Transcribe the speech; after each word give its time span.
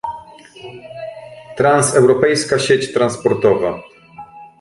Transeuropejska 1.57 2.59
sieć 2.59 2.93
transportowa 2.93 3.83